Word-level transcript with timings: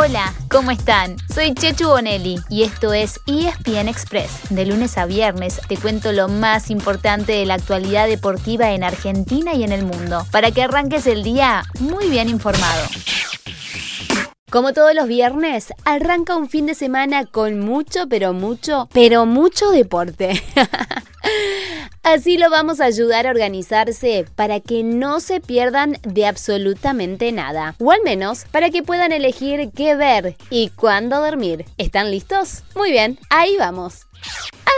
Hola, 0.00 0.32
¿cómo 0.48 0.70
están? 0.70 1.16
Soy 1.34 1.54
Chechu 1.54 1.88
Bonelli 1.88 2.36
y 2.48 2.62
esto 2.62 2.92
es 2.92 3.18
ESPN 3.26 3.88
Express. 3.88 4.30
De 4.48 4.64
lunes 4.64 4.96
a 4.96 5.06
viernes 5.06 5.60
te 5.66 5.76
cuento 5.76 6.12
lo 6.12 6.28
más 6.28 6.70
importante 6.70 7.32
de 7.32 7.44
la 7.44 7.54
actualidad 7.54 8.06
deportiva 8.06 8.70
en 8.70 8.84
Argentina 8.84 9.54
y 9.54 9.64
en 9.64 9.72
el 9.72 9.84
mundo, 9.84 10.24
para 10.30 10.52
que 10.52 10.62
arranques 10.62 11.08
el 11.08 11.24
día 11.24 11.64
muy 11.80 12.08
bien 12.08 12.28
informado. 12.28 12.86
Como 14.50 14.72
todos 14.72 14.94
los 14.94 15.08
viernes, 15.08 15.74
arranca 15.84 16.36
un 16.36 16.48
fin 16.48 16.66
de 16.66 16.76
semana 16.76 17.26
con 17.26 17.58
mucho, 17.58 18.08
pero 18.08 18.32
mucho, 18.32 18.88
pero 18.92 19.26
mucho 19.26 19.72
deporte. 19.72 20.40
Así 22.08 22.38
lo 22.38 22.48
vamos 22.48 22.80
a 22.80 22.86
ayudar 22.86 23.26
a 23.26 23.30
organizarse 23.30 24.24
para 24.34 24.60
que 24.60 24.82
no 24.82 25.20
se 25.20 25.42
pierdan 25.42 25.98
de 26.04 26.24
absolutamente 26.24 27.32
nada. 27.32 27.74
O 27.78 27.92
al 27.92 28.00
menos 28.02 28.46
para 28.50 28.70
que 28.70 28.82
puedan 28.82 29.12
elegir 29.12 29.68
qué 29.76 29.94
ver 29.94 30.34
y 30.48 30.70
cuándo 30.70 31.20
dormir. 31.20 31.66
¿Están 31.76 32.10
listos? 32.10 32.62
Muy 32.74 32.92
bien, 32.92 33.18
ahí 33.28 33.58
vamos. 33.58 34.07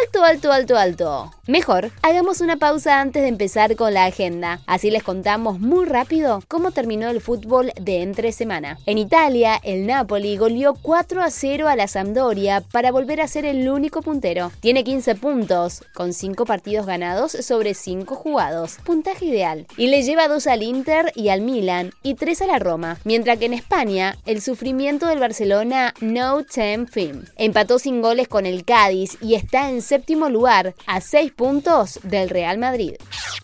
Alto, 0.03 0.25
alto, 0.25 0.53
alto, 0.53 0.77
alto. 0.77 1.31
Mejor, 1.47 1.91
hagamos 2.03 2.41
una 2.41 2.57
pausa 2.57 3.01
antes 3.01 3.23
de 3.23 3.29
empezar 3.29 3.75
con 3.75 3.93
la 3.93 4.05
agenda. 4.05 4.61
Así 4.67 4.91
les 4.91 5.03
contamos 5.03 5.59
muy 5.59 5.85
rápido 5.85 6.43
cómo 6.47 6.71
terminó 6.71 7.09
el 7.09 7.21
fútbol 7.21 7.73
de 7.79 8.03
entre 8.03 8.31
semana. 8.31 8.79
En 8.87 8.99
Italia, 8.99 9.61
el 9.65 9.87
Napoli 9.87 10.37
goleó 10.37 10.75
4 10.75 11.23
a 11.23 11.31
0 11.31 11.69
a 11.69 11.75
la 11.75 11.89
Sampdoria 11.89 12.63
para 12.73 12.93
volver 12.93 13.21
a 13.21 13.27
ser 13.27 13.45
el 13.45 13.69
único 13.69 14.01
puntero. 14.01 14.53
Tiene 14.61 14.85
15 14.85 15.17
puntos, 15.17 15.83
con 15.93 16.13
5 16.13 16.47
partidos 16.47 16.87
ganados 16.87 17.33
sobre 17.33 17.75
5 17.75 18.15
jugados. 18.15 18.79
Puntaje 18.85 19.27
ideal. 19.27 19.67
Y 19.77 19.89
le 19.89 20.03
lleva 20.03 20.29
2 20.29 20.47
al 20.47 20.63
Inter 20.63 21.13
y 21.17 21.31
al 21.31 21.41
Milan 21.41 21.93
y 22.03 22.15
3 22.15 22.43
a 22.43 22.47
la 22.47 22.59
Roma. 22.61 22.99
Mientras 23.05 23.39
que 23.39 23.47
en 23.47 23.55
España, 23.55 24.17
el 24.25 24.41
sufrimiento 24.41 25.09
del 25.09 25.19
Barcelona 25.19 25.95
no 26.01 26.45
tem 26.45 26.87
fin. 26.87 27.25
Empató 27.37 27.81
sin 27.81 28.01
goles 28.03 28.29
con 28.29 28.47
el 28.47 28.65
Cádiz 28.65 29.19
y 29.21 29.30
está 29.35 29.71
en 29.71 29.83
séptimo 29.83 30.29
lugar, 30.29 30.75
a 30.87 31.01
6 31.01 31.33
puntos 31.33 32.01
del 32.03 32.29
Real 32.31 32.59
Madrid. 32.59 32.95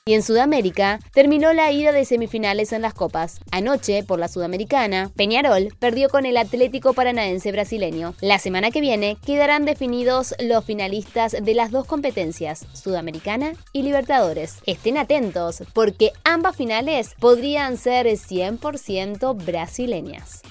Y 0.09 0.15
en 0.15 0.23
Sudamérica 0.23 1.01
terminó 1.12 1.53
la 1.53 1.73
ida 1.73 1.91
de 1.91 2.05
semifinales 2.05 2.73
en 2.73 2.83
las 2.83 2.95
copas. 2.95 3.41
Anoche, 3.51 4.05
por 4.05 4.20
la 4.20 4.29
Sudamericana, 4.29 5.11
Peñarol 5.17 5.75
perdió 5.81 6.09
con 6.09 6.27
el 6.27 6.37
Atlético 6.37 6.92
Paranaense 6.92 7.51
brasileño. 7.51 8.14
La 8.20 8.39
semana 8.39 8.70
que 8.70 8.81
viene 8.81 9.17
quedarán 9.27 9.64
definidos 9.64 10.34
los 10.39 10.64
finalistas 10.64 11.37
de 11.42 11.55
las 11.55 11.73
dos 11.73 11.87
competencias, 11.87 12.67
Sudamericana 12.73 13.55
y 13.73 13.83
Libertadores. 13.83 14.59
Estén 14.67 14.97
atentos, 14.97 15.64
porque 15.73 16.12
ambas 16.23 16.55
finales 16.55 17.14
podrían 17.19 17.77
ser 17.77 18.07
100% 18.07 19.45
brasileñas. 19.45 20.42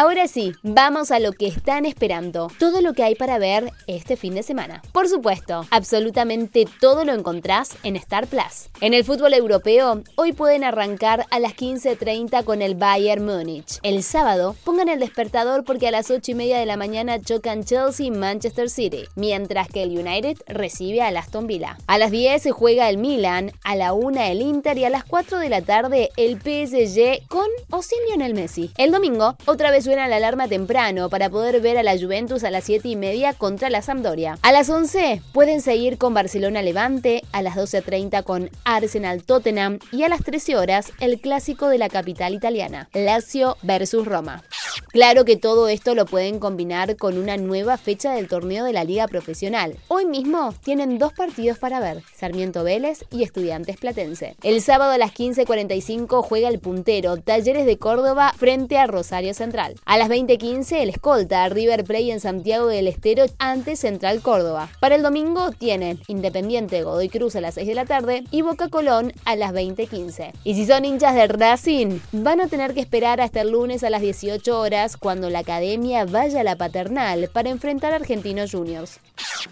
Ahora 0.00 0.28
sí, 0.28 0.54
vamos 0.62 1.10
a 1.10 1.18
lo 1.18 1.32
que 1.32 1.46
están 1.46 1.84
esperando, 1.84 2.50
todo 2.58 2.80
lo 2.80 2.94
que 2.94 3.02
hay 3.02 3.16
para 3.16 3.38
ver 3.38 3.70
este 3.86 4.16
fin 4.16 4.34
de 4.34 4.42
semana. 4.42 4.80
Por 4.92 5.10
supuesto, 5.10 5.66
absolutamente 5.70 6.66
todo 6.80 7.04
lo 7.04 7.12
encontrás 7.12 7.76
en 7.82 7.96
Star 7.96 8.26
Plus. 8.26 8.70
En 8.80 8.94
el 8.94 9.04
fútbol 9.04 9.34
europeo, 9.34 10.02
hoy 10.16 10.32
pueden 10.32 10.64
arrancar 10.64 11.26
a 11.30 11.38
las 11.38 11.54
15.30 11.54 12.44
con 12.44 12.62
el 12.62 12.76
Bayern 12.76 13.26
Múnich. 13.26 13.78
El 13.82 14.02
sábado, 14.02 14.56
pongan 14.64 14.88
el 14.88 15.00
despertador 15.00 15.64
porque 15.64 15.88
a 15.88 15.90
las 15.90 16.10
8 16.10 16.30
y 16.30 16.34
media 16.34 16.58
de 16.58 16.64
la 16.64 16.78
mañana 16.78 17.20
chocan 17.20 17.62
Chelsea 17.62 18.06
y 18.06 18.10
Manchester 18.10 18.70
City, 18.70 19.04
mientras 19.16 19.68
que 19.68 19.82
el 19.82 19.90
United 19.90 20.38
recibe 20.46 21.02
al 21.02 21.18
Aston 21.18 21.46
Villa. 21.46 21.76
A 21.86 21.98
las 21.98 22.10
10 22.10 22.40
se 22.40 22.52
juega 22.52 22.88
el 22.88 22.96
Milan, 22.96 23.52
a 23.64 23.76
la 23.76 23.92
1 23.92 24.18
el 24.18 24.40
Inter 24.40 24.78
y 24.78 24.86
a 24.86 24.88
las 24.88 25.04
4 25.04 25.40
de 25.40 25.50
la 25.50 25.60
tarde 25.60 26.08
el 26.16 26.38
PSG 26.38 27.28
con 27.28 27.44
o 27.68 27.82
sin 27.82 27.98
Lionel 28.08 28.32
Messi. 28.32 28.70
El 28.78 28.92
domingo, 28.92 29.36
otra 29.44 29.70
vez 29.70 29.89
suena 29.90 30.06
la 30.06 30.18
alarma 30.18 30.46
temprano 30.46 31.08
para 31.08 31.30
poder 31.30 31.60
ver 31.60 31.76
a 31.76 31.82
la 31.82 31.98
Juventus 31.98 32.44
a 32.44 32.52
las 32.52 32.62
7 32.62 32.86
y 32.86 32.94
media 32.94 33.32
contra 33.32 33.70
la 33.70 33.82
Sampdoria. 33.82 34.38
A 34.40 34.52
las 34.52 34.70
11 34.70 35.20
pueden 35.32 35.60
seguir 35.62 35.98
con 35.98 36.14
Barcelona 36.14 36.62
Levante, 36.62 37.24
a 37.32 37.42
las 37.42 37.56
12.30 37.56 38.22
con 38.22 38.50
Arsenal 38.62 39.24
Tottenham 39.24 39.80
y 39.90 40.04
a 40.04 40.08
las 40.08 40.22
13 40.22 40.54
horas 40.54 40.92
el 41.00 41.20
clásico 41.20 41.66
de 41.66 41.78
la 41.78 41.88
capital 41.88 42.34
italiana, 42.34 42.88
Lazio 42.94 43.56
versus 43.62 44.06
Roma. 44.06 44.44
Claro 44.92 45.24
que 45.24 45.36
todo 45.36 45.68
esto 45.68 45.94
lo 45.94 46.04
pueden 46.04 46.40
combinar 46.40 46.96
con 46.96 47.16
una 47.16 47.36
nueva 47.36 47.76
fecha 47.76 48.12
del 48.12 48.26
torneo 48.26 48.64
de 48.64 48.72
la 48.72 48.82
Liga 48.82 49.06
Profesional. 49.06 49.76
Hoy 49.86 50.04
mismo 50.04 50.52
tienen 50.64 50.98
dos 50.98 51.12
partidos 51.12 51.58
para 51.58 51.78
ver, 51.78 52.02
Sarmiento 52.12 52.64
Vélez 52.64 53.04
y 53.12 53.22
Estudiantes 53.22 53.76
Platense. 53.76 54.34
El 54.42 54.60
sábado 54.60 54.90
a 54.90 54.98
las 54.98 55.14
15.45 55.14 56.24
juega 56.24 56.48
el 56.48 56.58
puntero 56.58 57.18
Talleres 57.18 57.66
de 57.66 57.78
Córdoba 57.78 58.34
frente 58.36 58.78
a 58.78 58.88
Rosario 58.88 59.32
Central. 59.32 59.76
A 59.84 59.96
las 59.96 60.08
20.15 60.08 60.80
el 60.80 60.88
escolta 60.88 61.48
River 61.48 61.84
Play 61.84 62.10
en 62.10 62.18
Santiago 62.18 62.66
del 62.66 62.88
Estero 62.88 63.26
ante 63.38 63.76
Central 63.76 64.22
Córdoba. 64.22 64.70
Para 64.80 64.96
el 64.96 65.04
domingo 65.04 65.52
tienen 65.52 66.00
Independiente 66.08 66.82
Godoy 66.82 67.10
Cruz 67.10 67.36
a 67.36 67.40
las 67.40 67.54
6 67.54 67.68
de 67.68 67.74
la 67.76 67.84
tarde 67.84 68.24
y 68.32 68.42
Boca 68.42 68.68
Colón 68.68 69.12
a 69.24 69.36
las 69.36 69.52
20.15. 69.52 70.32
Y 70.42 70.56
si 70.56 70.66
son 70.66 70.84
hinchas 70.84 71.14
de 71.14 71.28
Racing, 71.28 72.00
van 72.10 72.40
a 72.40 72.48
tener 72.48 72.74
que 72.74 72.80
esperar 72.80 73.20
hasta 73.20 73.42
el 73.42 73.52
lunes 73.52 73.84
a 73.84 73.90
las 73.90 74.02
18 74.02 74.58
horas 74.58 74.79
cuando 74.98 75.28
la 75.28 75.40
academia 75.40 76.06
vaya 76.06 76.40
a 76.40 76.44
la 76.44 76.56
paternal 76.56 77.28
para 77.32 77.50
enfrentar 77.50 77.92
a 77.92 77.96
Argentinos 77.96 78.52
Juniors. 78.52 78.98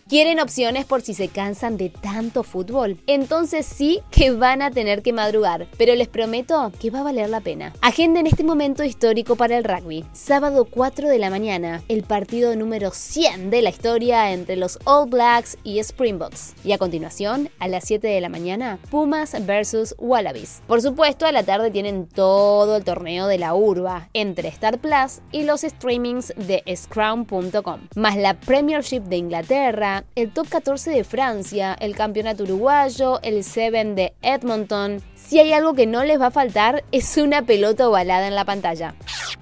¿Quieren 0.08 0.40
opciones 0.40 0.86
por 0.86 1.02
si 1.02 1.12
se 1.12 1.28
cansan 1.28 1.76
de 1.76 1.90
tanto 1.90 2.42
fútbol? 2.42 2.98
Entonces 3.06 3.66
sí 3.66 4.00
que 4.10 4.30
van 4.30 4.62
a 4.62 4.70
tener 4.70 5.02
que 5.02 5.12
madrugar, 5.12 5.66
pero 5.76 5.94
les 5.94 6.08
prometo 6.08 6.72
que 6.80 6.90
va 6.90 7.00
a 7.00 7.04
valer 7.04 7.28
la 7.28 7.40
pena. 7.40 7.74
Agenda 7.82 8.20
en 8.20 8.26
este 8.26 8.42
momento 8.42 8.84
histórico 8.84 9.36
para 9.36 9.58
el 9.58 9.64
rugby. 9.64 10.04
Sábado 10.12 10.64
4 10.64 11.08
de 11.08 11.18
la 11.18 11.30
mañana, 11.30 11.82
el 11.88 12.04
partido 12.04 12.56
número 12.56 12.90
100 12.90 13.50
de 13.50 13.62
la 13.62 13.70
historia 13.70 14.32
entre 14.32 14.56
los 14.56 14.78
All 14.84 15.10
Blacks 15.10 15.58
y 15.62 15.78
Springboks. 15.78 16.54
Y 16.64 16.72
a 16.72 16.78
continuación, 16.78 17.50
a 17.58 17.68
las 17.68 17.84
7 17.84 18.06
de 18.06 18.20
la 18.20 18.30
mañana, 18.30 18.78
Pumas 18.90 19.34
versus 19.44 19.94
Wallabies. 19.98 20.62
Por 20.66 20.80
supuesto, 20.80 21.26
a 21.26 21.32
la 21.32 21.42
tarde 21.42 21.70
tienen 21.70 22.06
todo 22.06 22.76
el 22.76 22.84
torneo 22.84 23.26
de 23.26 23.38
la 23.38 23.54
urba 23.54 24.08
entre 24.14 24.48
Star 24.48 24.78
Plus 24.78 25.17
y 25.32 25.44
los 25.44 25.62
streamings 25.62 26.32
de 26.36 26.62
Scrum.com, 26.74 27.80
más 27.96 28.16
la 28.16 28.34
Premiership 28.34 29.00
de 29.00 29.16
Inglaterra, 29.16 30.04
el 30.14 30.32
Top 30.32 30.48
14 30.48 30.90
de 30.90 31.04
Francia, 31.04 31.76
el 31.80 31.94
Campeonato 31.94 32.44
Uruguayo, 32.44 33.20
el 33.22 33.44
7 33.44 33.94
de 33.94 34.14
Edmonton. 34.22 35.02
Si 35.14 35.38
hay 35.38 35.52
algo 35.52 35.74
que 35.74 35.86
no 35.86 36.04
les 36.04 36.20
va 36.20 36.26
a 36.26 36.30
faltar 36.30 36.84
es 36.92 37.16
una 37.16 37.42
pelota 37.42 37.88
ovalada 37.88 38.26
en 38.26 38.34
la 38.34 38.44
pantalla. 38.44 38.94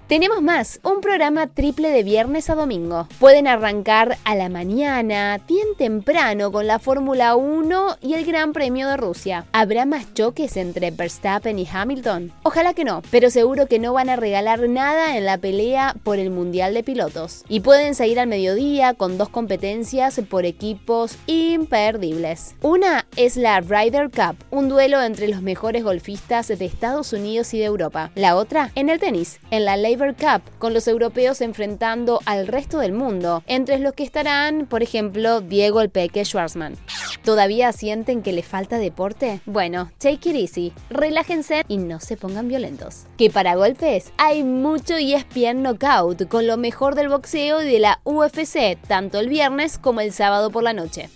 Tenemos 0.08 0.40
más, 0.40 0.78
un 0.84 1.00
programa 1.00 1.48
triple 1.48 1.90
de 1.90 2.04
viernes 2.04 2.48
a 2.48 2.54
domingo. 2.54 3.08
Pueden 3.18 3.48
arrancar 3.48 4.18
a 4.22 4.36
la 4.36 4.48
mañana, 4.48 5.40
bien 5.48 5.66
temprano, 5.76 6.52
con 6.52 6.68
la 6.68 6.78
Fórmula 6.78 7.34
1 7.34 7.96
y 8.02 8.14
el 8.14 8.24
Gran 8.24 8.52
Premio 8.52 8.88
de 8.88 8.96
Rusia. 8.96 9.46
¿Habrá 9.50 9.84
más 9.84 10.14
choques 10.14 10.56
entre 10.56 10.92
Verstappen 10.92 11.58
y 11.58 11.66
Hamilton? 11.66 12.30
Ojalá 12.44 12.72
que 12.72 12.84
no, 12.84 13.02
pero 13.10 13.30
seguro 13.30 13.66
que 13.66 13.80
no 13.80 13.94
van 13.94 14.08
a 14.08 14.14
regalar 14.14 14.68
nada 14.68 15.16
en 15.16 15.24
la 15.24 15.38
pelea 15.38 15.96
por 16.04 16.20
el 16.20 16.30
Mundial 16.30 16.72
de 16.72 16.84
Pilotos. 16.84 17.42
Y 17.48 17.58
pueden 17.58 17.96
seguir 17.96 18.20
al 18.20 18.28
mediodía 18.28 18.94
con 18.94 19.18
dos 19.18 19.28
competencias 19.28 20.20
por 20.30 20.44
equipos 20.44 21.16
imperdibles. 21.26 22.54
Una 22.62 23.06
es 23.16 23.36
la 23.36 23.60
Ryder 23.60 24.10
Cup, 24.12 24.36
un 24.52 24.68
duelo 24.68 25.02
entre 25.02 25.26
los 25.26 25.42
mejores 25.42 25.82
golfistas 25.82 26.46
de 26.46 26.64
Estados 26.64 27.12
Unidos 27.12 27.52
y 27.54 27.58
de 27.58 27.64
Europa. 27.64 28.12
La 28.14 28.36
otra 28.36 28.70
en 28.76 28.88
el 28.88 29.00
tenis, 29.00 29.40
en 29.50 29.64
la 29.64 29.76
ley 29.76 29.95
Cup, 29.96 30.42
con 30.58 30.74
los 30.74 30.88
europeos 30.88 31.40
enfrentando 31.40 32.20
al 32.26 32.46
resto 32.46 32.78
del 32.78 32.92
mundo, 32.92 33.42
entre 33.46 33.78
los 33.78 33.94
que 33.94 34.04
estarán, 34.04 34.66
por 34.66 34.82
ejemplo, 34.82 35.40
Diego 35.40 35.80
El 35.80 35.90
Peque 35.90 36.24
Schwarzman. 36.24 36.76
¿Todavía 37.24 37.72
sienten 37.72 38.22
que 38.22 38.32
les 38.32 38.46
falta 38.46 38.78
deporte? 38.78 39.40
Bueno, 39.46 39.90
take 39.98 40.30
it 40.30 40.36
easy, 40.36 40.72
relájense 40.90 41.64
y 41.66 41.78
no 41.78 41.98
se 41.98 42.16
pongan 42.16 42.46
violentos. 42.46 43.06
Que 43.16 43.30
para 43.30 43.56
golpes 43.56 44.12
hay 44.16 44.44
mucho 44.44 44.96
ESPN 44.96 45.62
Knockout 45.62 46.28
con 46.28 46.46
lo 46.46 46.56
mejor 46.56 46.94
del 46.94 47.08
boxeo 47.08 47.62
y 47.62 47.66
de 47.66 47.80
la 47.80 48.00
UFC, 48.04 48.78
tanto 48.86 49.18
el 49.18 49.28
viernes 49.28 49.78
como 49.78 50.00
el 50.02 50.12
sábado 50.12 50.50
por 50.50 50.62
la 50.62 50.72
noche. 50.72 51.08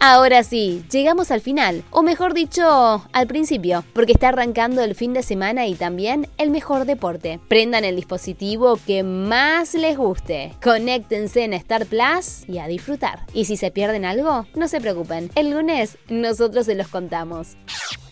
Ahora 0.00 0.44
sí, 0.44 0.84
llegamos 0.92 1.32
al 1.32 1.40
final, 1.40 1.82
o 1.90 2.02
mejor 2.02 2.32
dicho, 2.32 3.04
al 3.12 3.26
principio, 3.26 3.84
porque 3.94 4.12
está 4.12 4.28
arrancando 4.28 4.80
el 4.82 4.94
fin 4.94 5.12
de 5.12 5.24
semana 5.24 5.66
y 5.66 5.74
también 5.74 6.28
el 6.38 6.50
mejor 6.50 6.84
deporte. 6.84 7.40
Prendan 7.48 7.84
el 7.84 7.96
dispositivo 7.96 8.78
que 8.86 9.02
más 9.02 9.74
les 9.74 9.96
guste, 9.96 10.54
conéctense 10.62 11.42
en 11.42 11.52
Star 11.52 11.84
Plus 11.86 12.48
y 12.48 12.58
a 12.58 12.68
disfrutar. 12.68 13.26
Y 13.34 13.46
si 13.46 13.56
se 13.56 13.72
pierden 13.72 14.04
algo, 14.04 14.46
no 14.54 14.68
se 14.68 14.80
preocupen, 14.80 15.32
el 15.34 15.50
lunes 15.50 15.98
nosotros 16.08 16.66
se 16.66 16.76
los 16.76 16.86
contamos. 16.86 17.56